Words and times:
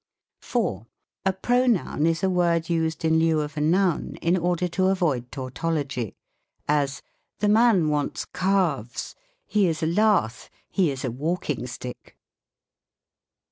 4. 0.41 0.87
A 1.27 1.31
Pronoun 1.33 2.07
is 2.07 2.23
a 2.23 2.29
word 2.31 2.71
used 2.71 3.05
in 3.05 3.19
lieu 3.19 3.41
of 3.41 3.55
a 3.55 3.61
noun, 3.61 4.15
in 4.15 4.35
order 4.35 4.67
to 4.67 4.87
avoid 4.87 5.31
tautology; 5.31 6.15
as," 6.67 7.03
The 7.39 7.47
man 7.49 7.87
wants 7.89 8.25
calves; 8.25 9.13
he 9.45 9.67
is 9.67 9.83
a 9.83 9.85
lath; 9.85 10.49
he 10.71 10.89
is 10.89 11.05
a 11.05 11.11
walking 11.11 11.67
stick." 11.67 12.17